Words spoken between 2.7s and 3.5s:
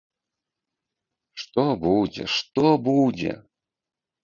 будзе?